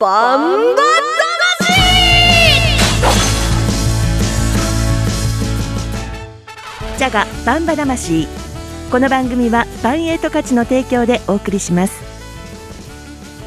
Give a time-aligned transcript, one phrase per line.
[0.00, 0.82] バンバ
[1.58, 1.72] 魂。
[6.96, 8.28] ジャガバンバ魂。
[8.92, 12.00] この番組はバンエイト価値の提供でお送りします。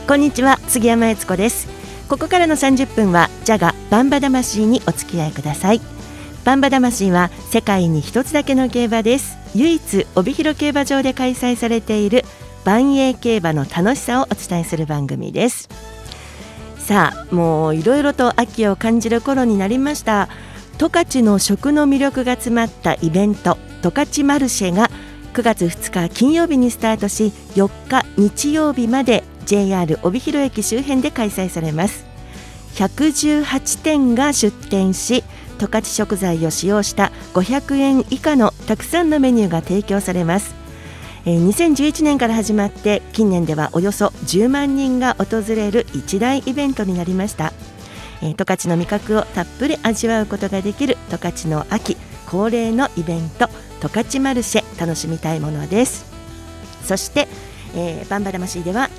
[0.06, 1.70] こんにちは杉山悦子です。
[2.10, 5.80] ここからの30分はジャガバンバ魂にお付き合いください。
[6.44, 9.38] バンバ魂は世界に一つだけの競馬です。
[9.56, 12.26] 唯一帯広競馬場で開催されている
[12.66, 15.70] 万栄競馬の楽しさをお伝えする番組です。
[16.92, 20.28] さあもういろいろと秋を感じる頃になりました。
[20.78, 24.90] 十勝の食の魅力が詰まったイベント十勝マルシェが
[25.34, 32.06] 9月2日金曜日にスタートし4日日曜日まで JR 帯広駅周辺で開催されます。
[32.76, 35.24] 118店が出店し
[35.60, 40.61] 十勝食材を使用した500円以下のたくさんのメニューが提供されます。
[41.26, 47.54] 2011年から始まって近年ではおよそ10万人が訪れる一大イベントになりました。
[48.22, 53.50] 十勝の味覚をたっぷり味わうことができる十勝の秋恒例のイベント
[53.82, 56.06] 十勝マルシェ楽しみたいものです。
[56.84, 57.28] そして、
[57.76, 58.90] えー、バンバ魂では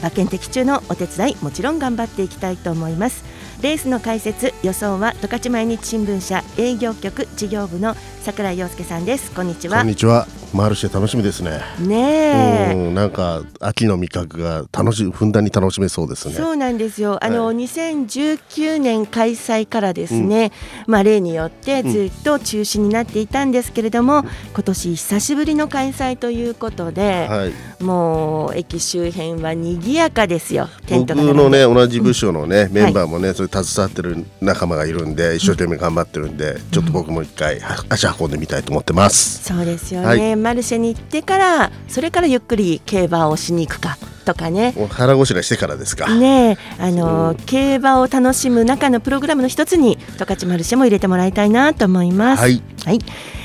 [0.00, 3.24] 馬券的中のお手伝いもちろん頑張っていきたいと思います。
[3.62, 9.30] レースの解説予想は十勝毎日新聞社営業局事業部の桜井陽介さんです。
[9.32, 9.78] こんにちは。
[9.78, 10.26] こんにちは。
[10.54, 11.60] マルシェ楽しみですね。
[11.80, 12.92] ねえ。
[12.92, 16.34] なんか秋の味覚が楽しふんだんに楽しめそうですね。
[16.34, 17.22] そうなんですよ。
[17.22, 20.52] あの、はい、2019年開催からですね、
[20.86, 30.68] うん、まあ例によってずっと中止になっていたんですけれども、うん、今年久しぶりの開催ということで、はい、もう駅周辺は賑やかですよ。
[30.88, 39.42] 僕のね同じ部署のね、うん、メンバーもね、はい、それ携わってる仲間がいるんで一生懸命頑張ってるんで、ちょっと僕も一回足運んでみたいと思ってます。
[39.44, 52.40] そうですよね、はい、マルシェに行ってからそれからゆっくり競馬をしに行くかとかね腹ごしらえしてからですかねあの、うん、競馬を楽しむ中のプログラムの一つに十勝マルシェも入れてもらいたいなと思います。
[52.40, 52.98] はい、はい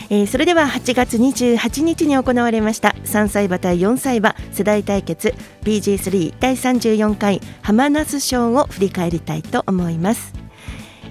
[0.10, 10.41] えー、それでは8月28日に行われました3歳馬対4歳馬世代対決 BG3 第34回浜那須賞を振り返りたいと思います。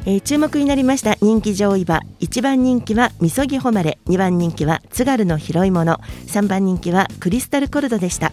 [0.07, 2.01] えー、注目になりました人気上位馬。
[2.21, 3.99] 1番人気はみそぎ誉れ。
[4.07, 8.33] 2番人気は津軽の拾い物3番人気はクリスタルコルドでした。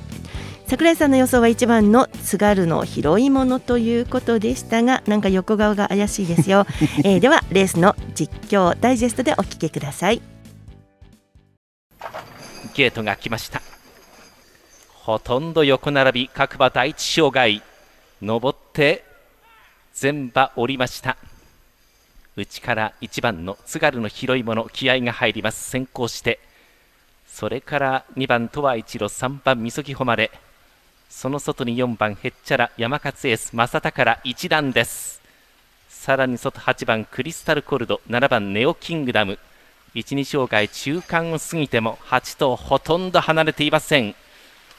[0.67, 6.65] 桜井さんの予想は1番の津軽の拾い物ということでしたがなんか横顔が怪しいですよ、
[7.05, 10.21] えー、ではレースの実況ダイジェストでお聞きください。
[12.75, 13.61] ゲートが来ました。
[14.93, 17.63] ほとんど横並び各馬第一障害。
[18.21, 19.05] 登って
[19.93, 21.17] 全馬降りました
[22.37, 25.69] 内から1番の津軽の拾い物気合が入ります。
[25.71, 26.39] 先行して
[27.25, 30.31] それから2番とは一路3番みそぎ誉れ。
[31.09, 35.19] その外に4番へっちゃら山勝エース正田から1段です。
[35.89, 39.39] さらに外8番クリスタルコルド7番ネオキングダム。
[39.95, 44.13] 1、2障害中間を過ぎても8とほとんど離れていません。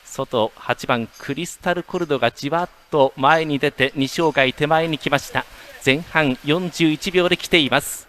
[0.05, 5.45] 外8番クリスタルコルドがじわっと前に出て2障害手前に来ました。
[5.85, 8.09] 前半41秒で来ています。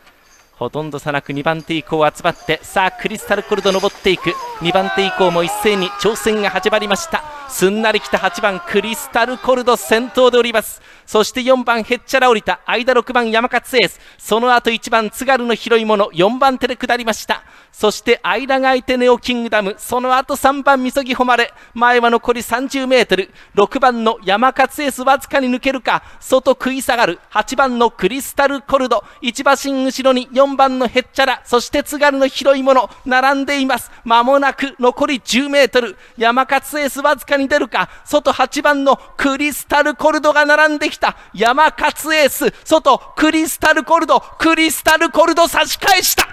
[0.57, 4.31] ほとんど差なく2番手以降集まってさあクリスタルコルド登っていく。
[4.59, 7.39] 2番手以降も一斉に挑戦が始まりました。
[7.50, 10.82] すんなり来た8番クリスタルコルド先頭でおります。
[11.06, 14.00] そして4番ヘッチャラ降りた間6番山勝エース。
[14.20, 17.44] その後1番津軽の拾い物4番手で下りました。
[17.72, 19.74] そして間が空いてネオキングダム。
[19.80, 21.52] その後3番みそぎ誉れ。
[21.74, 23.32] 前は残り30メートル。
[23.56, 26.04] 6番の山勝エースわずかに抜けるか。
[26.20, 27.20] 外食い下がる。
[27.31, 29.04] 8番のクリスタルコルド。
[29.24, 32.88] 1馬身後ろに4番のヘッチャラそして津軽の拾い物。
[33.06, 33.90] 並んでいます。
[34.06, 35.98] 間もなく残り10メートル。
[36.18, 41.18] 山勝エースわずかに出るか外8番のクリスタルコルドが並んできた。
[41.34, 46.28] 山勝エース外クリスタルコルドクリスタルコルド差し返した。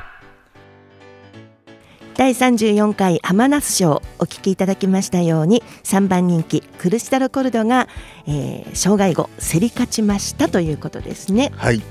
[2.17, 7.89] 第34回浜那須賞お聞きいただきましたように3番人気クリスタルコルドが、
[8.27, 11.53] えー、障害後競り勝ちましたということですね。
[11.57, 11.83] はい、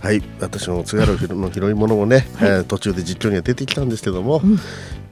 [0.00, 4.58] はい、私の津軽の拾い物もね、はい、えー、途中で実況には出てきたんですけども、うん、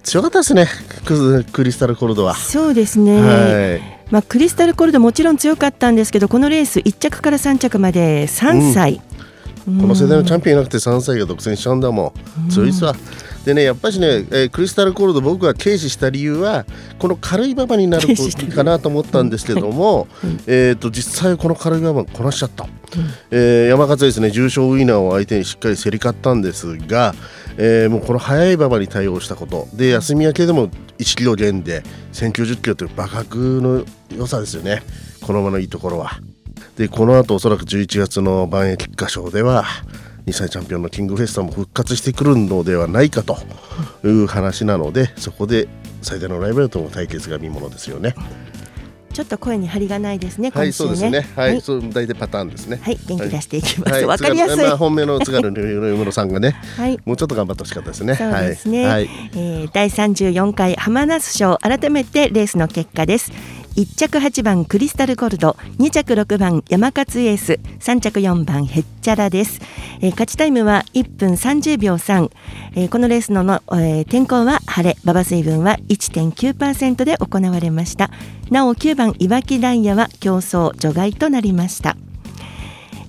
[0.05, 0.69] 強かったですね。
[1.53, 2.35] クリスタルコルドは。
[2.35, 3.95] そうですね、はい。
[4.11, 9.01] まあ、クリスタルコルドもちろん強かったんですけどこのレース1着から3着まで3歳、
[9.67, 12.12] うん、この世代のチャンピオンいなくて3歳が独占しちゃうんだも
[12.47, 12.95] ん、強いっすわ。
[13.44, 16.64] でねやっぱりね、えー、クリスタルコールド僕が軽視した理由は
[16.99, 18.08] この軽い馬場になる
[18.55, 20.08] かなと思ったんですけども、
[20.46, 22.70] えーと、実際この軽い馬場こなしちゃった、うん、
[23.31, 27.14] えー、山勝ですね重賞ウィナーを相手にしっかり競り勝ったんですが、
[27.58, 29.69] えー、もうこの速い馬場に対応したこと。
[29.75, 30.69] で休み明けでも
[30.99, 31.82] 1キロ減で
[32.12, 33.85] 1090キロという馬格の
[34.17, 34.82] 良さですよね。
[35.20, 36.20] この馬のいいところは。
[36.76, 39.64] でこの後おそらく11月の万栄菊花賞では
[40.26, 43.37] 2歳チャンピオンのキングフェスタも復活してくるのではないかと
[44.05, 45.69] いう話なのでそこで
[46.03, 48.15] 最大のライバルとの対決が見ものですよね。
[49.15, 50.50] ちょっと声に張りがないですね。
[50.50, 51.21] はい、そうですね。
[51.37, 52.81] はい、はい、そう大体パターンですね。
[52.82, 53.93] はい、元気出していきます。
[53.93, 54.56] はいわ、かりやすい。
[54.56, 58.17] まあ、本命の津軽の室さんがね、はい、もうちょっと頑張ってほしかったですね。
[58.17, 58.87] そうですね。
[58.87, 63.31] はい、えー、第34回浜那須賞改めてレースの結果です。
[63.76, 69.61] 1着8番クリスタルゴルド2着6番山勝エース3着4番ヘッチャラです、
[70.00, 72.31] えー、勝ちタイムは1分30秒3、
[72.76, 78.11] えー、このレースのの、えー、天候は晴れ馬場水分は1.9%で行われました。
[78.49, 81.97] なお9番いわきダイヤは競争除外となりました。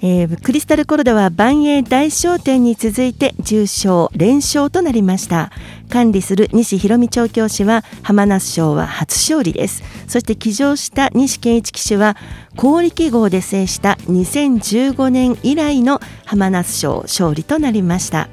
[0.02, 5.52] えー、クリスタルコルドは万栄大商店に続いて重賞連勝となりました。
[5.90, 9.84] 管理する西博美調教師は浜那須賞は初勝利です。
[10.08, 12.16] そして騎乗した西健一騎手は
[12.56, 18.30] 好力号で制した2015年以来の浜那須賞勝利となりました。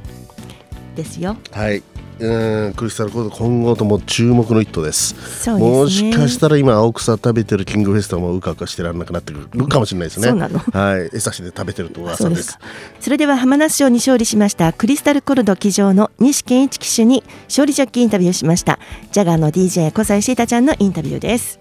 [0.96, 1.36] ですよ。
[1.52, 1.82] はい。
[2.22, 5.42] うんクリスタルコード今後とも注目の一頭です。
[5.42, 10.60] そうです、ね、もしかしたら今青草食べてるキングフェスタもうかうかしてらんなくなってくるかもしれないですね、そうなの。
[10.60, 11.10] はい。
[11.12, 12.58] 餌しで食べてると噂です。
[13.00, 18.78] それでは浜那須賞に勝利しましたクリスタルコルド騎乗の西健一騎手に勝利ジョッキーインタビューしました。
[19.10, 21.58] ジャガーの DJ 小西シータちゃんのインタビューです。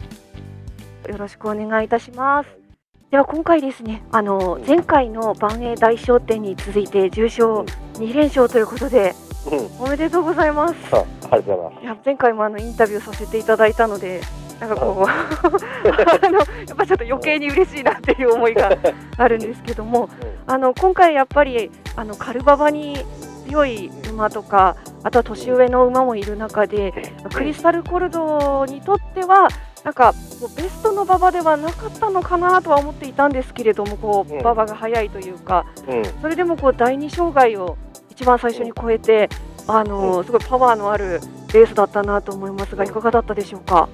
[1.09, 2.61] よろしくお願いいたします。
[3.09, 7.65] では今回ですねあの前回の万栄大商店に続いて重賞
[7.95, 9.13] 2連勝ということで
[9.49, 10.75] うん、おめでとうございます。
[10.91, 11.83] あありがとうございます。
[11.83, 14.21] いや前回もあのインタビューさせていただいたので、
[14.59, 18.77] なんかこう あのやっぱちょっと余計に嬉しいなっていう思いが
[19.17, 20.09] あるんですけども、
[20.45, 23.03] あの今回やっぱりあのカルババに
[23.47, 26.93] 強い馬とか、あとは年上の馬もいる中で、
[27.33, 29.47] クリスタルコルドにとっては。
[29.83, 30.13] なんか
[30.55, 37.77] ベストの馬場ではなかったのかなとは思っていたんですけれども、こう馬場が速いというか、うん、それでもこう第二障害を
[38.21, 39.27] 一番最初に超えて、
[39.65, 41.19] あのすごいパワーのある
[41.53, 43.89] レースだったなと思いますが、いかがだったでしょうか？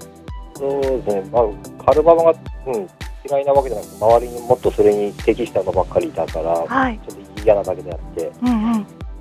[0.55, 2.87] そうですね、まあ、カルババが、うん、
[3.25, 8.61] 嫌いなわけじゃなくて、周りにもっとそれに適した馬ばっかりいたから、はい、ちょっと嫌なだけであって、うんうん。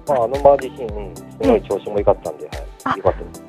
[0.09, 2.49] まあ、あの馬自身、うん、すごい調子も良かったんで、
[2.83, 3.41] はい、良かったです。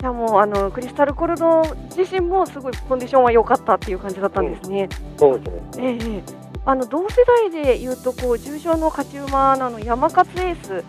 [0.00, 1.62] いやもうあのクリスタルコルド
[1.96, 4.88] 自身もすごいコンディションは良かったっていう感じだったんですね。
[5.12, 5.98] うん、そうですね。
[5.98, 6.39] ええ
[6.70, 10.84] あの同世代でいうとこう重賞の勝ち馬なの山勝エー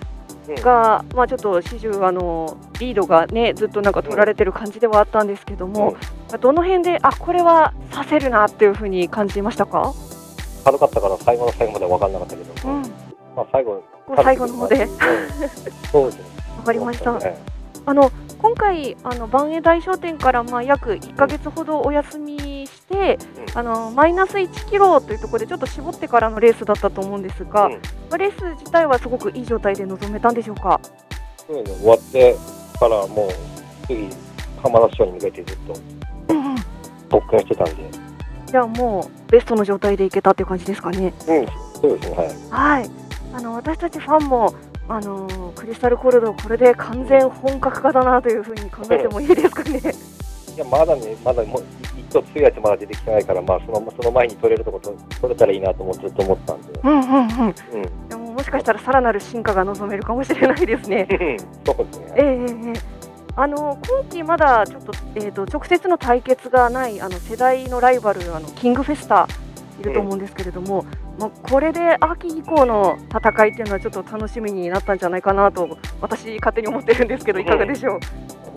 [0.56, 5.96] スが、うん、まあちょっと始終あのリードがねずっとなんか取られてる感じではあったんですけども、
[6.32, 9.92] うん、どの辺であこれはさせるなっていうふうに感じましたか？
[10.64, 12.82] 軽かったから最後の最後まで分からなかったけど、うん、
[13.36, 13.84] まあ最後
[14.24, 14.88] 最後の方で、
[15.92, 16.24] そうですね。
[16.60, 17.20] わかりました。
[17.88, 22.38] あの今回、あの万栄大商店からまあ約1か月ほどお休み
[22.92, 27.80] うん、あのマイナス1キロというところでちょっと絞ってからのレースだったと思うんですが、うん、ま
[28.12, 30.80] あ、レース自体はすごくいい状態で臨めたんでしょうか？
[31.48, 32.36] そうですね、終わって
[32.80, 33.30] からもう
[33.88, 34.10] 次
[34.62, 35.74] 浜田賞に向けてずっと
[37.10, 37.90] 特訓してたんで、
[38.46, 41.14] じゃあもうベストの状態でいけたっていう感じですかね。
[41.28, 41.46] うん、
[41.82, 42.80] そうですね、はい。
[42.80, 42.90] はい、
[43.34, 44.54] あの私たちファンも
[44.88, 49.80] あのー、クリスタルコルド、これで完全本格化だなというふうに考えてもいいですかね？
[50.56, 51.64] いやまだね、まだもう
[52.12, 57.22] 一個強いやつまだ出てきてないから、まあ、そのその前に取れるところ取れたらいいなと思ずっと思ってたんで、うんうんうん。
[57.22, 61.08] うん、でももしかしたらさらなる進化が望めるかもしれないですね。
[61.66, 62.82] そうですね、えー、えー、
[63.36, 69.28] あの今季まだちょっと,、えーと、直接の対決がないあの世代のライバルあのキングフェスタ
[69.80, 70.86] いると思うんですけれども、
[71.18, 78.00] まあ、これで秋以降の戦いっていうのはちょっと楽しみになったんじゃないかなと私勝手に思ってるんですけどいかがでしょう？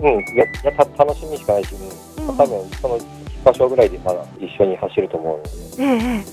[0.03, 1.75] うん、うん、いややた楽しみしかないし、
[2.19, 5.43] うん、多分その1箇所ぐらいでまだ一緒に走ると思うの
[5.77, 5.87] で、え
[6.21, 6.25] え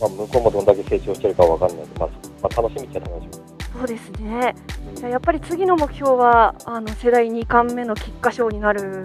[0.00, 2.08] まあ、向こうもどんだけ成長してるかわかんないので、まあ
[2.42, 3.32] まあ、楽しみっちゃ楽しみ。
[3.78, 4.54] そうですね、
[5.02, 9.04] うん、やっぱり次の目標はあの世代2冠目の菊花賞になるっ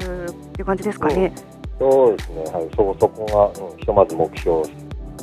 [0.54, 1.34] ていう感じですかね。
[1.80, 4.62] うん、そうですね、はい、そそこが、うん、ひとまず目標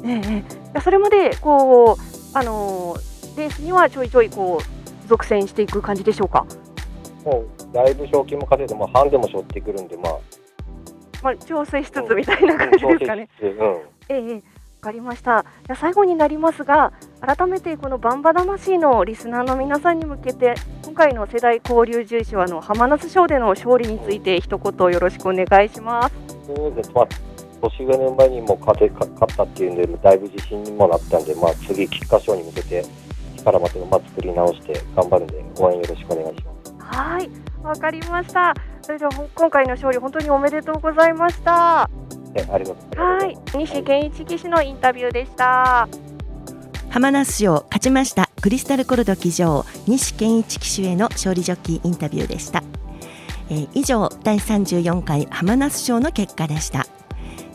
[0.05, 0.45] え
[0.75, 1.97] え、それまでこう
[2.33, 2.97] あの
[3.37, 6.47] レースにはちょいちょいこう続戦していく感じでしょうか？
[7.25, 10.19] もうだいぶ賞金も稼いで、まあ、ハンデも背負ってくるんで、まあ、
[11.23, 13.29] まあ、調整しつつみたいな感じですかね。
[13.43, 13.49] うん、
[14.09, 14.41] ええ、わ
[14.81, 15.45] かりました。
[15.67, 26.15] じゃ最後になりますが、改めてこのバンバ魂のリスナーの皆さんに向けて、今回の世代交流重賞の浜夏賞での勝利について一言よろしくお願いします。
[26.47, 27.09] そうです、まあ
[27.61, 32.85] 年上の馬にも勝て勝ったっていうんで、だいぶ自信にもなったんで、まあ、次、菊花賞に向けて、
[33.37, 36.60] 力また馬作り直して頑張るんで、応援よろしくお願いします。
[36.91, 37.31] はい、
[37.63, 38.55] わかりました。
[38.83, 41.89] それでは今回の勝利、本当におめでとうございました。
[42.35, 43.27] ね、ありがとうございはます。
[43.27, 45.89] い、西健一騎手のインタビューでした。
[46.91, 52.65] 浜那須賞勝ちましたクリスタルコルド騎乗西健一騎手への勝利ジョッキーインタビューでした、
[53.49, 56.87] えー以上第34回浜那須賞の結果でした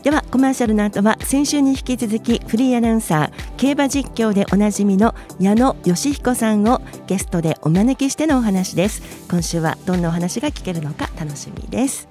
[0.06, 9.02] ではコマーシャルの後は先週に引き続きフリーアナウンサー競馬実況でおなじみの矢野義彦さんをゲストでお招きしてのお話です。
[9.28, 12.06] 今週はどんなお話が聞けるのか楽しみです。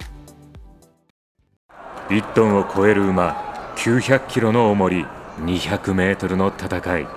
[2.09, 5.14] 1トンを超える馬900キロの重り。
[5.39, 7.07] 200メートルの戦い。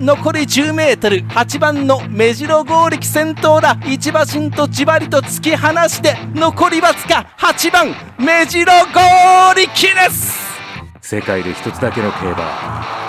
[0.00, 3.76] 残り10メートル8番の目白剛力先頭だ。
[3.86, 10.42] 一馬身とじわりと突き放して残りわずか8番目白剛力です。
[11.00, 13.02] 世界で一つだけの競馬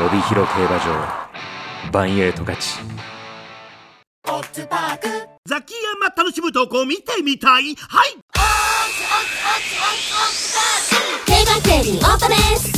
[0.00, 1.28] 帯広競馬場。
[1.92, 2.78] バンエイト勝ち。
[5.46, 7.74] ザキヤマ楽しむとこ見てみたい。
[7.74, 8.16] はい。
[11.26, 12.77] 競馬競輪オートレース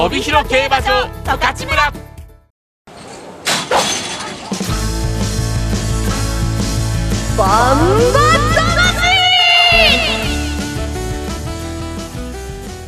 [0.00, 1.92] 帯広競馬場十勝村。
[7.36, 7.88] バン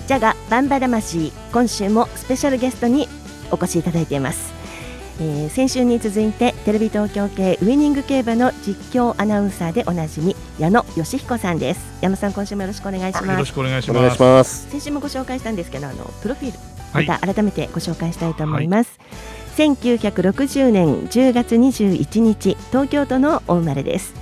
[0.06, 3.08] ジャガバンバ魂今週もスペシャルゲストに
[3.50, 4.52] お越しいただいています、
[5.20, 11.80] えー先週に続いてテレビ東京系ウイニング競馬の実況アナウンサーでおなじみ矢野義彦さんです。
[12.00, 14.70] 矢野さん今週もよろしくお願いしよろますしくお願いします。
[14.70, 16.58] 先週もご紹介したんですけどあのプロフィール。
[16.58, 18.98] はいまた改めてご紹介したいと思います、
[19.56, 24.14] 1960年10月21日東京都のお生まれです。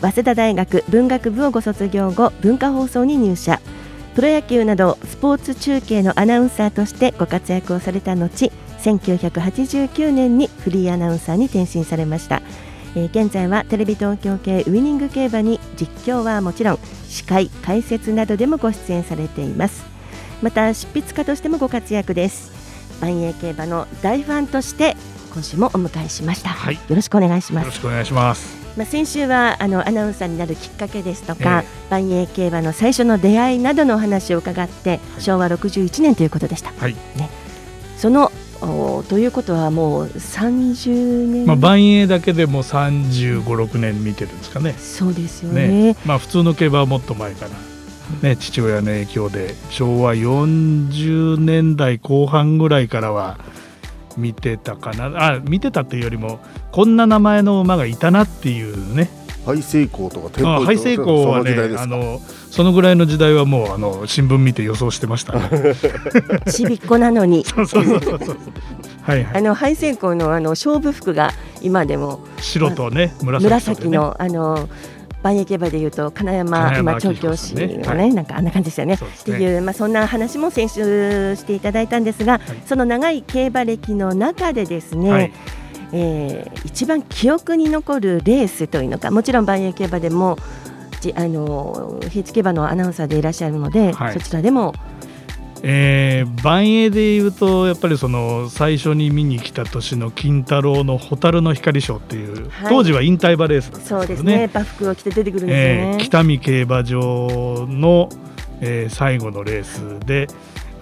[0.00, 3.60] 早稲田大学文学部をご卒業後文化放送に入社。
[4.14, 12.40] プロ野球などスポーツ中継のアナウンサーとしてご活躍をされた後1989年にフリーアナウンサーに転身されました、
[12.94, 16.78] えー現在はテレビ東京系ウイニング競馬に実況はもちろん
[17.08, 19.93] 司会解説などでもご出演されています。
[20.44, 22.52] また執筆家としてもご活躍です
[23.00, 24.94] 万栄競馬の大ファンとして
[25.32, 28.62] 今週もお迎えしました、はいよろしくお願いしますよろしくお願いします。
[28.76, 36.72] まあ、先週はあのアナウンサーになるきっかけですとか、万栄競馬の最初の出会いなどのお話を伺って、昭和61年ということでした。
[36.72, 36.94] はい。
[37.16, 37.30] ね、
[37.96, 44.74] そのおということはもう30年、まあ万栄だけでも35、6年見てるんですかね。
[44.76, 45.96] そうですよねね。
[46.04, 47.73] まあ普通の競馬はもっと前から。
[48.22, 53.38] ね、父親の影響で昭和40年代後半ぐらいからは
[54.16, 55.34] 見てたかな。
[55.34, 56.38] あ見てたっていうよりも
[56.72, 59.08] こんな名前の馬がいたなっていうね。
[59.44, 61.96] ハイセイコーとかテンポイントあハイセイコーはその時代でねあすか？
[61.96, 62.20] の
[62.50, 65.74] そのぐらいの時代はもうあの新聞見て予想してましたね。
[66.50, 67.44] ちびっこなのに。
[67.44, 68.36] そうそうそうそうそう。
[69.02, 69.36] はいはい。
[69.36, 73.50] あのハイセイコーのあの勝負服が今でも白とね紫ね。
[73.50, 74.68] 紫のあの
[75.24, 78.12] 万栄競馬でいうと金山今調教師のねはい。
[78.12, 78.96] なんかあんな感じですよね。
[78.96, 79.00] ね。
[79.02, 85.10] っていうまあそんな話も先週していただいたんですが、その長い競馬歴の中でですね。
[85.10, 85.32] はい。
[85.92, 90.36] えー一番記憶に残るレースというのかもちろん万栄競馬でも
[91.00, 94.12] じあの平地競馬のアナウンサーでいらっしゃるので、はい。
[94.12, 94.74] そちらでも
[95.66, 102.68] えー、万栄でいうとやっぱりその最初に見に来た年の金太郎の蛍の光賞っていう、はい。
[102.68, 104.50] 当時は引退馬レースだったそうんですすね。
[104.52, 105.92] バフを着て出てくるんですよね。
[105.94, 108.10] えー北見競馬場の、
[108.60, 110.26] えー最後のレースで、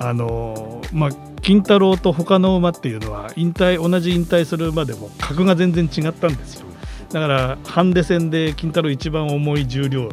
[0.01, 1.11] あのーまあ、
[1.43, 6.67] 金太郎と他の馬っていうのは引退同じ引退する馬でも格が全然違ったんですよ。
[7.13, 10.09] だからハンデ戦で金太郎一番重い重量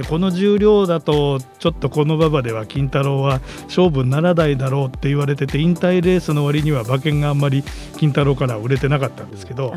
[0.00, 7.62] でこの重量だとちょっとこの馬場では金太郎は勝負7台だろうって言われてて引退レースの割には馬券があんまり
[7.98, 9.74] 金太郎からは売れてなかったんですけど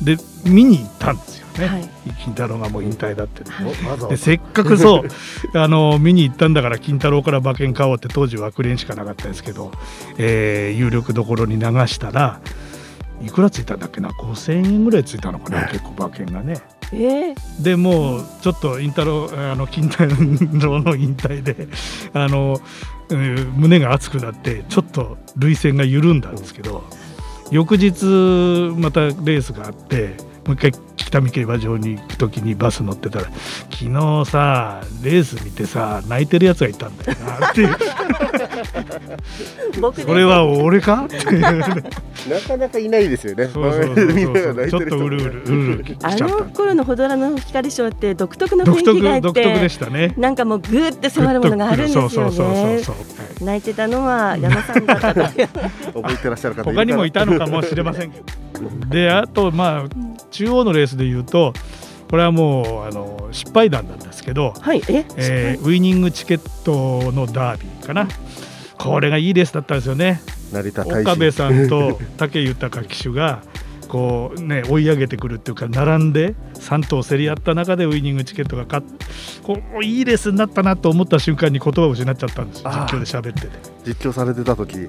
[0.00, 0.16] で
[0.46, 1.90] 見に行ったんですよね、
[2.24, 3.44] 金太郎がもう引退だって、
[4.08, 5.08] でせっかくそう
[5.58, 9.70] あの見に行ったんだから金太郎から馬券買おうって当時枠連しかなかったですけど、
[10.16, 12.40] えー有力どころに流したら
[13.22, 16.54] いくらついたんだっけな？5000円ぐらいついたのかな結構馬券がね。
[16.92, 17.62] えー。
[17.62, 21.68] でもうちょっと引太郎あの金太郎の引退で
[22.12, 22.60] あの、
[23.08, 26.84] うん 胸が熱くなってちょっと涙腺が緩んだんですけど
[27.50, 28.06] 翌日
[28.80, 30.14] またレースがあって
[30.46, 33.26] もう一回北見競馬場に行く時にバス乗ってたら
[33.70, 37.76] 昨日さレース見てさ泣いてるやつがいたんだよなっていう。
[39.80, 41.04] 僕それは俺か？
[41.06, 41.40] っていう。
[41.40, 41.60] な
[42.46, 43.46] かなかいないですよね。
[43.46, 44.06] そうそうそう
[44.70, 50.14] ちょっとうるうるうるうるきあの頃のホドラの光ショーって独特の雰独囲気があって特独特でしたね。
[50.16, 53.44] なんかもうグーって迫るものがあるんですよそうそうそうねそうそう。
[53.44, 55.22] 泣いてたのは矢野さんだったと
[56.02, 58.24] 覚えてらっしゃる方他にもいたのかもしれませんけど。
[58.88, 61.52] であとまあ中央のレースで言うと
[62.10, 65.06] これはもうあの失敗談なんですけど、はいえ？
[65.16, 68.06] えーウイニングチケットのダービーかな。
[68.78, 70.20] これがいいレースだったんですよね。
[70.52, 73.42] 成田大岡部さんと 武豊騎手が
[73.88, 78.86] こうね追い上げてくるっていうか並んで3頭競り合った中でウイニングチケットが勝っ
[79.42, 82.70] こういいレースになったなと思った瞬間に言葉を失っちゃったんですよ。
[82.70, 83.48] 実況で喋ってて。
[83.84, 84.88] 実況されてた時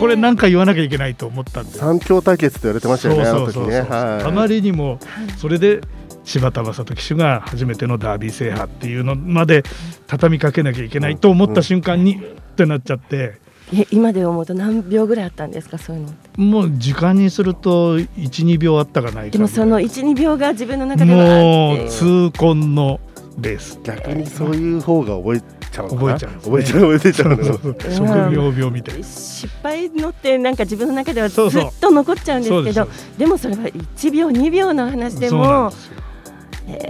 [0.00, 3.70] これなんか言わなきゃいけないと思ったんで三強対決って言われてましたよねそうそうそうそう。
[3.70, 3.80] ね。
[3.82, 4.24] はい。
[4.24, 4.98] あまりにも
[5.36, 5.82] それで
[6.24, 9.62] 柴田正人騎手が初めてのダービー制覇っていうのまで
[10.06, 13.38] 畳みかけなきゃいけないと思った瞬間にってなっちゃって。
[13.72, 22.98] え今で思うと何秒ぐらいあったんですかそういうのもう時間にすると12秒あったかないかでもその12秒が自分の中ではもう痛恨の
[23.38, 23.78] レース。
[23.84, 26.32] 逆にそういう方が覚えちゃう覚えちゃう。
[26.40, 26.98] 覚えちゃう。
[26.98, 27.92] 覚えちゃうのそうそうそう。
[28.08, 29.04] 職業病みたいな。
[29.04, 31.70] 失敗のってなんか自分の中ではずっそうそう。
[31.80, 33.18] と残っちゃうんですけどそうです。
[33.18, 36.09] でもそれは1秒2秒の話でそうなんもですよ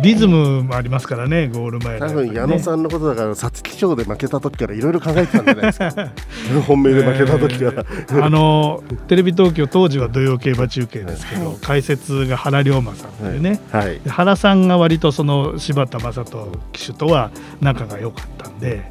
[0.02, 5.92] リズムもありますからねゴール前の多分矢野さんのことだから皐月賞で負けた時からいろいろ考えてたんじゃないですか。
[6.66, 14.00] 本命で負けた時から、あのテレビ東京当時は土曜競馬中継ですけど、解説が原龍馬さんでね、はい。
[14.00, 18.90] で原さんが割とその柴田正人騎手とは仲が良かったんで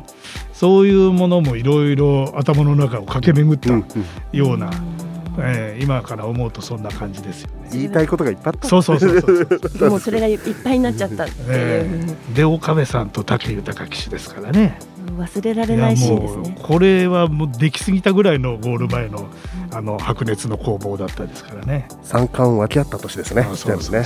[0.53, 3.69] そういうものもいろいろ頭の中を駆け巡った
[4.36, 4.69] ような、
[5.43, 7.69] えー今から思うとそんな感じですよね。
[7.72, 11.89] 言いたいことがいっぱいあったそうそうそうそう もうそれがいっぱいになっちゃったっていう、え
[12.31, 14.77] えで岡部さんと武豊騎手ですからね。
[15.18, 16.58] 忘れられないシーンですね。
[16.62, 19.27] これはもうできすぎたぐらいのゴール前の
[19.72, 21.88] あの白熱の攻防だったですからね。
[22.03, 23.44] 三冠分け合った年ですね。
[23.56, 24.03] そうですね。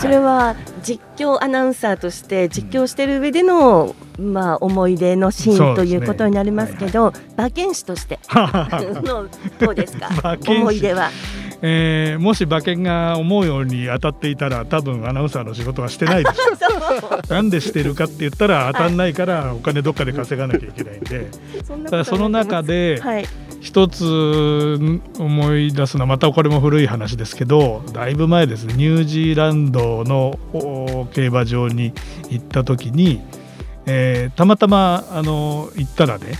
[0.00, 8.18] それは実況アナウンサーとして実況してる上での、まあ、思い出のシーンということになりますけど馬券師として
[9.04, 9.26] の
[9.60, 10.08] どうですか？
[10.48, 11.10] 思い出は。
[11.62, 17.26] えーもし馬券が思うように当たっていたら多分アナウンサーの仕事はしてないでしょう。
[17.32, 21.28] なんでしてるかって言ったら当たんないからお金どっかで稼がなきゃいけないんで。
[21.90, 23.26] ただその中ではい。
[23.60, 31.94] 一つ思い出すのはまたこれも古い話ですけどだいぶ前ですねニュージーランドのお競馬場に
[32.28, 33.22] 行った時に、
[33.86, 36.32] えーたまたまあの行ったらね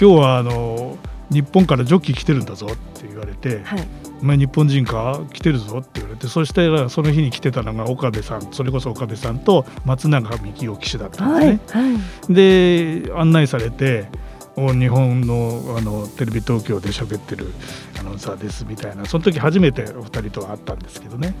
[0.00, 0.96] 今日はあの
[1.30, 3.86] 日本からジョッキー来てるんだぞって言われて、はい。
[4.01, 11.82] お前日本人か来てるぞって言われてそしたらその日に来てたのが岡部さんそれこそ岡部さんと松永幹夫騎手だったんですね。
[11.82, 14.06] はいで案内されて
[14.54, 17.52] お日本のあのテレビ東京で喋ってる
[17.98, 21.34] アナウンサーですみたいなその時初めてお二人とは会ったんですけどね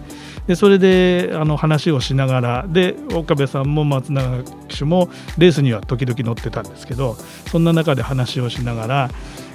[0.46, 7.14] でそれであの話をしながらで岡部さんも松永騎手もレースには時々乗ってたんですけど
[7.50, 9.10] そんな中で話をしながら、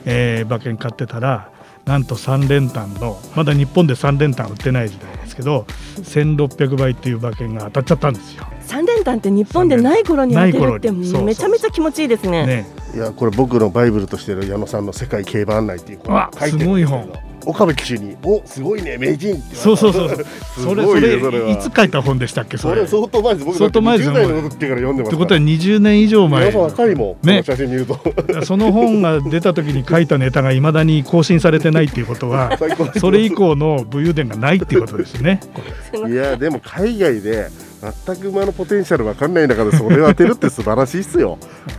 [0.05, 1.51] えー馬券買ってたら
[1.87, 8.45] なんと3連単のまだ日本で3連単売ってない時代ですけど1600倍っていう馬券が当たっちゃったんですよ。
[8.61, 12.45] 三連単って日本でない頃に当てるってめちゃめちゃ気持ちいいですね。
[12.45, 12.67] ね。
[12.93, 17.09] いやこれ僕のバイブルとしてる矢野さんの世界競馬案内っていう本すごい本
[17.47, 20.09] 岡部騎手に「おすごいね名人」ってそうそうそう。
[20.09, 21.49] そうすそれごいねそれそれは。
[21.51, 22.85] いつ書いた本でしたっけそれ？
[22.85, 23.45] 相当前です。
[23.45, 26.41] 僕相当前ですだってよ20代の時から読んでますってことは20年以上前。
[26.41, 27.99] 皆さん若いもん、ね写真見ると。
[28.45, 32.57] その本が出た時に書いたネタがいまだに更新されてないっていうことは
[32.99, 35.39] それ以降の武勇伝がないっていうことですね。
[36.07, 36.13] い。
[36.13, 37.49] やでも海外で
[38.05, 41.37] 全く馬のポテンシャルわかんない中でそれを当てるって素晴らしいっすよ。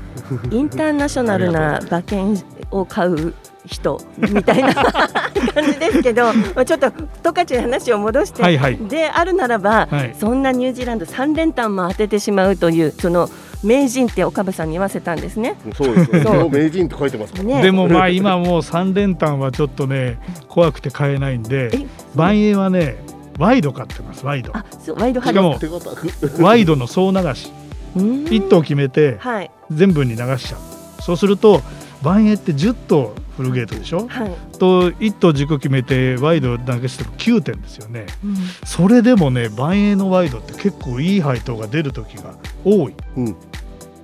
[0.51, 2.39] インターナショナルな馬券
[2.71, 3.33] を買う
[3.69, 4.75] 人みたいな
[5.55, 8.77] 感じですけど、まあちょっと十勝に話を戻して、はいはい。
[8.79, 10.17] であるならば、はい。
[10.19, 13.29] そんなニュージーランド3連単も当ててしまうというその
[13.63, 15.57] 名人って岡部さんに言わせたんですね。
[15.77, 16.51] そうですよそう。
[16.51, 17.63] 名人って書いてますからね。
[17.63, 21.71] でもまあ今もう3連単はちょっとね怖くて買えないんで
[22.15, 22.97] 万円はね
[23.39, 24.51] ワイド買ってますワイド。
[24.57, 25.43] あそうワイドハしか？
[25.43, 25.59] も
[26.41, 27.53] ワイドの総流し。
[27.97, 29.51] 1頭決めてはい。
[29.71, 31.03] 全部に流しちゃう。
[31.03, 31.63] そうすると
[32.03, 34.59] 万円って10頭フルゲートでしょ、はい。
[34.59, 38.37] と1頭軸決めてワイド投げしても9点ですよね、うん。
[38.65, 42.35] それでもね万円のワイドって結構いい配当が出る時が
[42.65, 43.37] 多い、うん。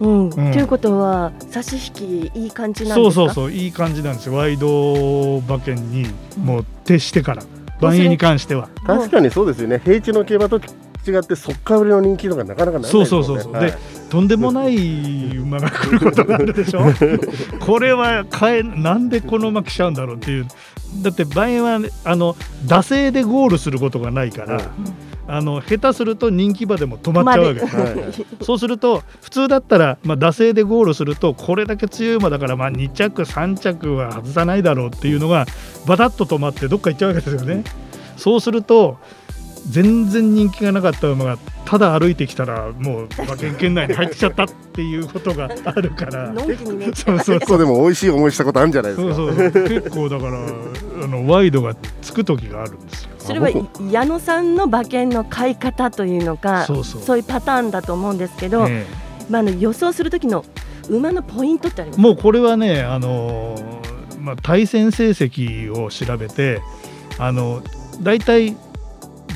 [0.00, 0.30] うん。
[0.30, 3.14] ということは差し引きいい感じなんですか？
[3.14, 4.34] そうそうそういい感じなんですよ。
[4.34, 7.42] ワイド馬券にもう徹してから、
[7.80, 8.68] 万栄に関しては。
[8.86, 9.80] 確かにそうですよね。
[9.84, 10.60] 平地の競馬と
[11.06, 12.88] 違って速乾売りの人気とかなかなかないね。
[12.88, 13.70] そうそうそうそう、はい。
[13.70, 13.76] で
[14.10, 16.80] とんでもない馬が来ることがあるでしょ？
[17.60, 20.46] これは買えなんでこの馬来ちゃうんだろうっていう。
[21.02, 22.34] だって万円はあの
[22.66, 24.60] 惰性でゴールすることがないから、
[25.26, 27.60] あの下手すると人気馬でも止まっちゃうわけ。
[27.66, 28.44] はい。
[28.44, 35.46] そうすると普通だったら、まあ、惰性でゴールするとこれだけ強い馬だから、まあ、2着3着は外さないだろうっていうのが
[35.86, 37.64] バタッと止まってどっか行っちゃうわけですよね。
[38.16, 38.98] そうすると
[39.68, 46.34] 全然人気がなかった馬がただ歩いてきたらもう馬券圏内に入ってきちゃったっていうことがあるから。
[46.94, 49.14] そうそう結構でも美味しい思いしたことあるんじゃないですか。
[49.14, 50.38] そうそうそう結構だから
[51.04, 53.10] あのワイドがつく時があるんですよ。
[53.18, 53.50] それは
[53.90, 57.16] 矢野さんの馬券の買い方というのかそうそう。
[57.16, 58.86] いうパターンだと思うんですけど、え
[59.30, 60.44] まあ、あの予想する時の
[60.90, 66.60] 馬のポイントってありますもうこれはね、あのーまあ、対戦成績を調べて
[67.18, 67.62] あの
[68.00, 68.56] 大体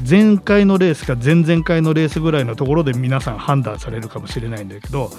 [0.08, 5.10] 前回のレースか前々回のレースぐらいのところで皆さん判断されるかもしれないんだけど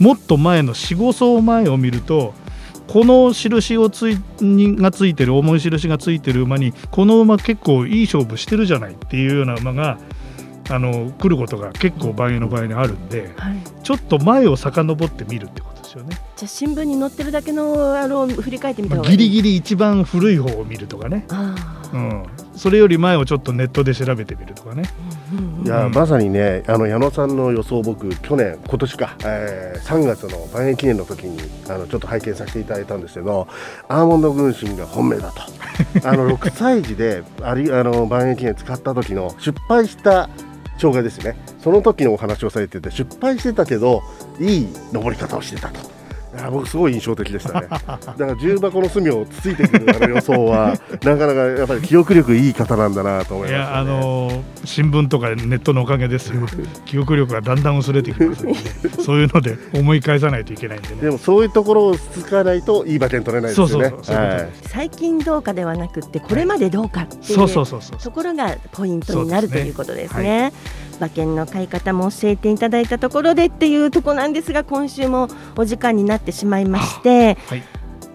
[0.00, 2.34] もっと前の4、5走前を見ると
[2.88, 9.98] この印をついにがついてる重い印がついてる馬にこの馬結構いい勝負してるじゃないっていうような馬が
[10.70, 13.56] あの来ることが結構万円の場合にあるんで、はい。
[13.82, 16.16] ちょっと前を遡って見るってことですよね。
[16.36, 19.18] じゃあ新聞に載ってるだけのあの振り返ってみたまあ方がいい。
[19.18, 21.54] ギリギリ一番古い方を見るとかね、あ
[21.92, 24.84] うん、それより前をちょっとネットで調べてみるとかね。
[25.64, 33.48] いやまさにねあの矢野さんの予想僕去年今年か、えー、3月の万円記念の時にあのちょっと拝見させていただいたんですけど
[33.88, 35.42] アーモンド軍神が本命だと
[36.06, 40.28] あの6歳児でありあの万円記念使った時の失敗した
[40.78, 44.02] 障害ですねその時のお話をされてて失敗してたけど
[44.38, 45.93] いい登り方をしてたと。
[46.34, 47.68] いや僕すごい印象的でしたね。
[47.70, 53.72] だから重箱の隅をつついてくるあの予想は なかなかやっぱり記憶力いい方なんだなと思いました、ね。
[53.72, 56.46] いやあのー新聞とかネットのおかげですよ
[56.86, 58.58] 記憶力がだんだん薄れてきますので
[59.02, 63.72] そういうので思い返さないといけないんでねでもそういうところをつかないといい馬券取れないですよね。
[63.72, 70.52] そうそうそうそういうことはい最近どうかではなくってこれまでどうかっていうそうそうそうそうところがポイントになるということですね。
[70.98, 77.62] 馬券の買い方も教えていただいたところでっていうところなんですが今週もお時間になってしまいまして、はい。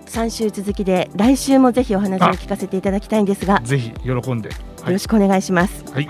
[0.06, 4.56] 3週続きで来週もぜひお話を聞かせていただきたいんですがぜひ喜んで、よ
[4.88, 5.86] ろしくお願いします。
[5.94, 6.10] はい。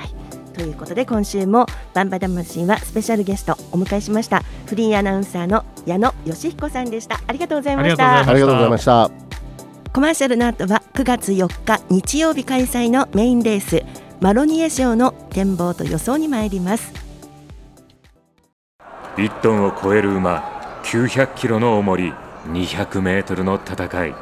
[0.54, 7.20] ということで今週もバンバ魂はスペシャルゲストお迎えしましたフリーアナウンサーの矢野義彦さんでした。
[7.28, 8.20] ありがとうございました。
[8.20, 9.12] ありがとうございました。
[9.92, 13.84] コマーシャルの後は9月4日日曜日開催のメインレース
[14.22, 16.92] マロニエ賞の展望と予想に参ります。
[19.16, 22.14] 1トンを超える馬900キロの重り
[22.48, 24.16] 200メートルの戦い。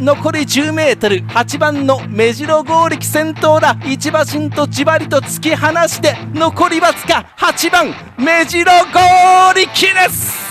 [0.00, 3.76] 残り 10m8 番の目白剛力先頭だ。
[3.84, 10.48] 一馬身とじわりと突き放して残りわずか8番目白剛力です。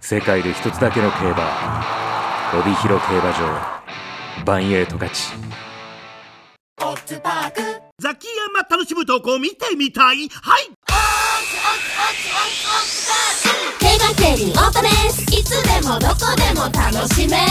[0.00, 2.08] 世界で一つだけの競馬
[2.54, 3.34] 帯広競馬場
[4.44, 5.32] バンエイト勝ち
[8.00, 10.28] ザキヤマ楽しむとこ見てみたい。
[10.28, 10.70] はい。
[13.80, 14.70] 競馬競輪オ
[15.36, 17.44] いつでもどこでも楽しめる。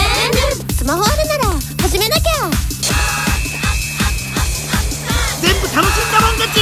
[0.74, 1.44] スマホあるなら
[1.82, 2.50] 始めなきゃ。
[5.42, 6.62] 全部楽しんだもん勝ち。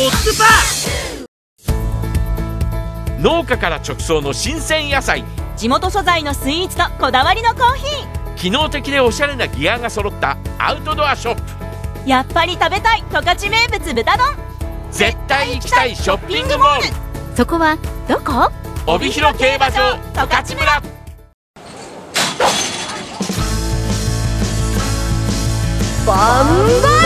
[0.00, 5.24] オッズパー農家から直送の新鮮野菜。
[5.56, 11.42] 地元素材のスイーツとこだわりのコーヒ機能的でおしゃれなギアが揃ったアウトドアショップ。
[11.42, 11.63] ー
[12.06, 14.26] やっぱり食べたい十勝名物豚丼。
[14.90, 17.36] 絶対行きたいショッピングモール。
[17.36, 17.76] そこは
[18.08, 18.50] どこ？
[18.86, 20.82] 帯広競馬場十勝村。
[26.06, 27.04] バン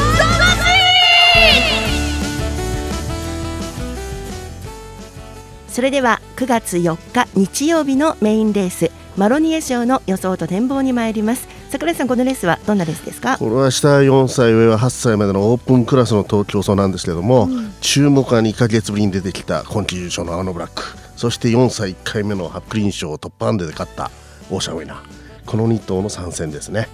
[5.68, 13.36] それでは9月4日日曜日のメインレースマロニエ賞の予想と展望に参ります桜井さんこのレースはどんなレースですか？
[13.38, 17.48] これは下4歳上は8歳までのオープンクラスの東京走なんですけれども、
[17.80, 20.82] 注目は2ヶ月ぶりに出てきた今季優勝のアーノブラック。
[21.16, 24.10] そして4歳1回目のハップリン賞トップハンデで勝った
[24.50, 24.98] オーシャンウィナー。
[25.44, 26.88] この2頭の参戦ですね。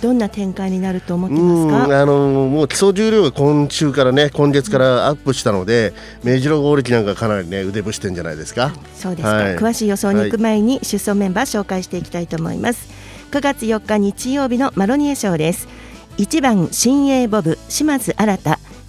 [0.00, 1.86] どんな展開になると思ってうますか？
[1.88, 8.72] んあのもう基礎重量が今週からね今月からアップしたので目白剛力なんかかなりね腕ぶしてんじゃないですか？
[8.94, 9.56] そうですか、はい。
[9.56, 12.88] 詳しい予想に行く前に出走メンバー紹介していきたいと思います
[13.30, 15.68] 9月4日日曜日のマロニエ賞です。
[16.16, 18.38] 1番新鋭ボブ島津新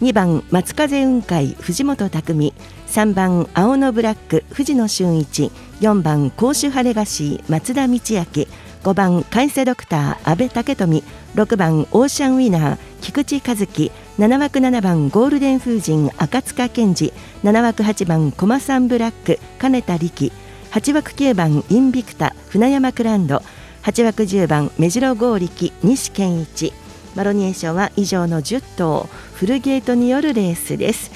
[0.02, 2.54] 2番松風雲海藤本匠。
[2.88, 5.52] 3番青のブラック藤野俊一。
[5.82, 8.00] 4番甲州ハレガシー松田道明。
[8.00, 11.04] 5番海瀬ドクター阿部武富。
[11.36, 13.92] 6番オーシャンウィナー菊池和樹。
[14.20, 17.12] 7枠7番ゴールデン風神赤塚健二。
[17.44, 20.32] 7枠8番コマサンブラック金田力。
[20.72, 23.42] 8枠9番インビクタ船山クランド。
[23.84, 26.74] 8枠10番目白剛力西健一。
[27.16, 31.12] マロニエーションは以上の10頭フルゲートによるレースです。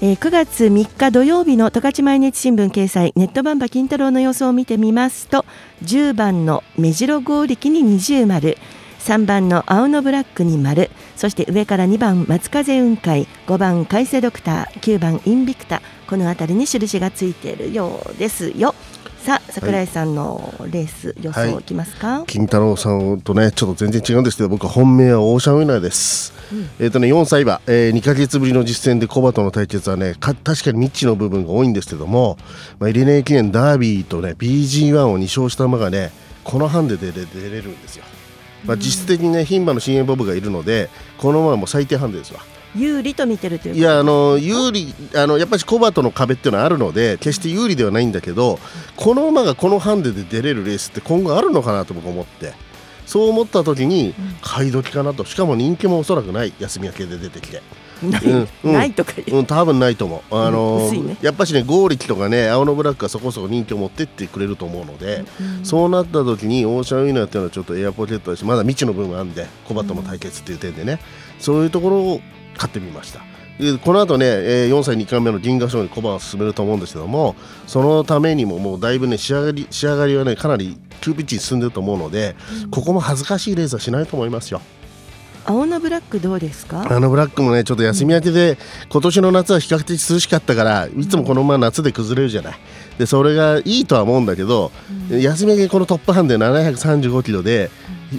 [0.00, 5.46] えー、9月3日土曜日の十勝毎日新聞掲載ネットバンバ金太郎の様子を見てみますと
[5.84, 8.58] 10番の目白剛力に20丸
[8.98, 18.74] 3番の青のブラックに丸そして上から2番松風雲海5番海星ドクター9番インビクタこの辺りに印がついているようですよ。
[19.26, 21.62] さあ櫻井さんのレース予想い。
[21.64, 32.38] きますか、はい、金太郎さんとねちょっと全然違うんですけど僕は本命はオーシャンウィナーです、うん、えっ、ー、とね4歳馬、えー、2か月ぶりの実戦でコバとの対決はね確かに未知の部分が多いんですけども、
[32.78, 36.12] まあ、イリネー記念ダービーとね BG1 を2勝した馬がね
[36.44, 38.04] このハンデで出れるんですよ、
[38.64, 42.38] まあ、実質的にね牝馬の新鋭ボブがいるのでこの馬も最低ハンデですわ
[42.76, 48.58] 有利と見てるといういやあの有利あのやっぱりコバとの壁っていうのはあるので決して有利ではないんだけど
[48.96, 52.52] この馬がこのハンデで出れるレースって今後あるのかなと僕思って。
[53.06, 55.24] そう思った時に買い時かなと。
[55.24, 56.52] しかも人気もおそらくない。
[56.58, 57.62] 休み明けで出てきて。
[58.02, 58.22] ない,、
[58.64, 59.42] うん、ないとかう。
[59.42, 71.00] ん、多分ないと思う、あのーね、やっぱしねゴーリキとかね青のブラックがそこそこ人気を持ってってくれると思うので、うん、そうなった時にオーシャンウィナーっていうのはちょっとエアポケットだしまだ未知の部分があるんでコバとの対決っていう点でね、
[71.38, 72.20] そういうところを
[72.56, 73.20] 買ってみました。
[73.82, 77.34] この後ね、え4歳2回目の銀河賞に小判を進めると思うんですけども
[77.66, 84.60] そのためにももうだいぶね仕上がり仕上がりはねかなり急ピッチに進んでると思うので、うん、ここも恥ずかしいレースはしないと思いますよ。
[85.46, 86.86] 青のブラックどうですか？
[86.90, 88.56] あのブラックもねちょっと休み明けで、うん、
[88.90, 92.58] 今年の夏は比較的涼しかったからいつもこのまま夏で崩れるじゃない。
[92.98, 94.70] でそれがいいとは思うんだけど、
[95.10, 97.70] うん、休み明けこのトップハンデ735キロで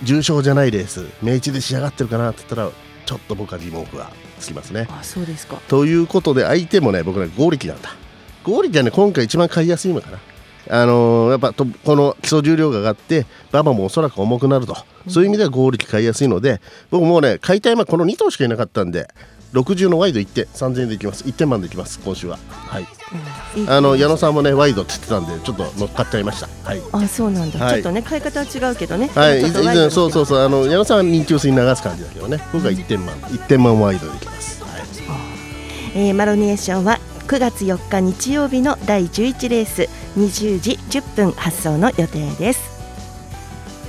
[0.01, 2.71] 重賞じゃないレース明治で仕上がってるかなって言ったら
[3.05, 4.87] ちょっと僕は疑問符はつきますね。
[4.89, 7.89] あそうですかということで相手もね僕ね合力なんだ
[8.43, 10.19] 合力はね今回一番買いやすいのかな。
[10.69, 14.75] あのー、やっぱとこの基礎重量が上がって馬場もおそらく重くなると、
[15.07, 16.59] そういう意味では合力買いやすいので
[16.91, 19.07] 僕もうね買いたい馬この2頭しかいなかったんで
[19.53, 21.23] 60のワイド1点3000円でいきます。
[21.23, 22.37] 1点満でいきます今週は。
[22.49, 22.87] はい、
[23.57, 26.47] うん、あの矢野さんもねワイドって言ってたんでちょっと乗っかっちゃいました。
[26.63, 26.81] はい。
[26.91, 29.07] あそうなんだ、はい、ちょっとね買い方は違うけどね。
[29.07, 29.41] はい。
[29.41, 30.39] 以前そうそうそう。
[30.39, 32.39] あの矢野さんは人気薄に流す感じだけどね。
[32.51, 34.63] 僕は1点満、うん、1点満ワイドでいきます。
[34.63, 34.81] はい、
[35.95, 39.89] えー、マロニエーションは9月4日日曜日の第11レース。
[40.17, 42.77] 20時10分発送の予定です。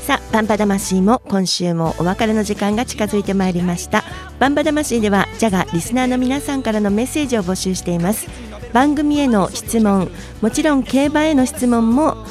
[0.08, 4.04] さあバンバ魂も今週もお別れの時間が近づいてまいりました
[4.38, 8.28] バンバ魂ではジャガリスナーの皆さんからのメッセージを募集しています。
[8.72, 12.24] 番組への質問もちろん競馬への質問も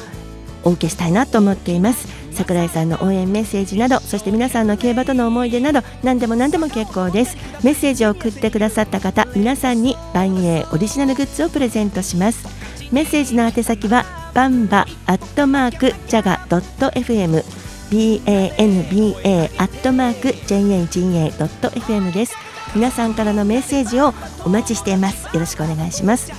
[0.64, 2.08] お受けしたいなと思っています。
[2.32, 7.36] 桜井さんの応援メッセージなどそして皆さんの競馬との思い出など何でも何でも結構です。
[7.62, 12.46] メッセージを送ってくださった方皆さんに万英オリジナルグッズをプレゼントします。
[12.90, 17.44] メッセージの宛先はバンバアットマークジャガ .fm
[17.90, 22.34] banba アットマーク jaga.fm です。
[22.74, 24.12] 皆さんからのメッセージを
[24.44, 25.24] お待ちしています。
[25.34, 26.32] よろしくお願いします。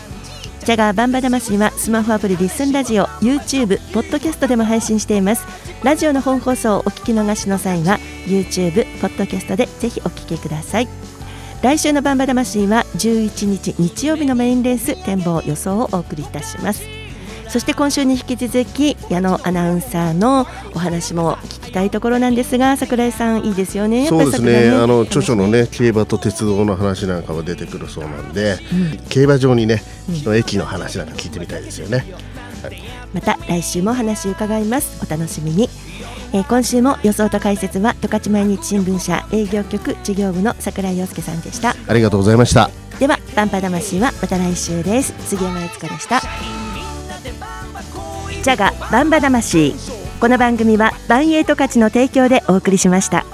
[0.65, 5.45] ジャガーバンバ魂はスマホアプリリッスンラジオ YouTube ポッドキャストでも配信しています。
[5.83, 10.87] ラジオの本放送をお聞き逃しの際は YouTube ポッドキャストでぜひお聞きください。
[11.63, 16.98] 来週のバンバ魂は11日日曜日のメインレース展望予想をお送りいたします。
[17.49, 24.07] そして今週に引き続き矢野アナウンサーのお話も聞きたいところなんですが櫻井さんいいですよね？
[24.07, 29.81] そうですね、ね、あの著書のね競馬と鉄道の話なんかも出てくるそうなんで、うん、競馬場にね、
[30.25, 32.05] うん、駅の話なんか聞いてみたいですよね、
[32.61, 32.77] はい、
[33.13, 35.03] また来週も話伺います。
[35.05, 35.69] お楽しみに。
[36.31, 41.75] えー、今週も予想と解説は十勝毎日新聞社営業局事業部の櫻井陽介さんでした。
[41.87, 42.69] ありがとうございました。
[42.99, 45.11] ではバンパ魂はまた来週です。
[45.27, 46.21] 杉山悦子でした
[48.43, 49.75] ジャガバンバ魂
[50.19, 53.25] この番組はバンエイト価値の提供でお送りしました。